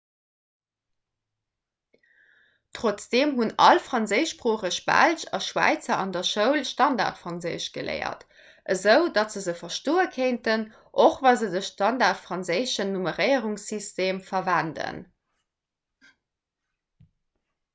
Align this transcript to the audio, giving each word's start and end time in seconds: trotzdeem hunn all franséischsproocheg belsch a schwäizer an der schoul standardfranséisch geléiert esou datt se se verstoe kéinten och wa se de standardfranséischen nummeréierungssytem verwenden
trotzdeem 2.77 3.33
hunn 3.39 3.51
all 3.65 3.79
franséischsproocheg 3.89 4.77
belsch 4.87 5.25
a 5.37 5.39
schwäizer 5.47 5.97
an 6.05 6.13
der 6.15 6.25
schoul 6.29 6.63
standardfranséisch 6.71 7.69
geléiert 7.75 8.25
esou 8.75 9.03
datt 9.19 9.35
se 9.35 9.45
se 9.45 9.55
verstoe 9.61 10.07
kéinten 10.17 10.65
och 11.05 11.21
wa 11.27 11.35
se 11.43 11.51
de 11.57 11.63
standardfranséischen 11.69 12.91
nummeréierungssytem 12.95 14.23
verwenden 14.33 14.99